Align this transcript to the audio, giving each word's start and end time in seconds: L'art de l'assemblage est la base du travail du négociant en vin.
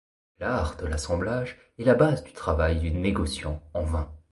L'art 0.39 0.77
de 0.77 0.87
l'assemblage 0.87 1.59
est 1.77 1.83
la 1.83 1.93
base 1.93 2.23
du 2.23 2.33
travail 2.33 2.79
du 2.79 2.89
négociant 2.89 3.61
en 3.75 3.83
vin. 3.83 4.11